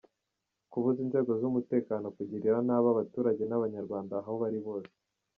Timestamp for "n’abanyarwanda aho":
3.47-4.31